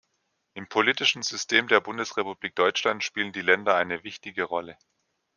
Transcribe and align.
Im 0.55 0.67
politischen 0.67 1.21
System 1.21 1.67
der 1.67 1.79
Bundesrepublik 1.79 2.55
Deutschland 2.55 3.03
spielen 3.03 3.33
die 3.33 3.43
Länder 3.43 3.75
eine 3.75 4.03
wichtige 4.03 4.45
Rolle. 4.45 4.75